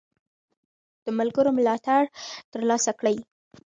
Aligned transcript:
د 1.05 1.07
ملګرو 1.19 1.51
ملاتړ 1.57 2.01
ترلاسه 2.53 2.91
کړئ. 2.99 3.17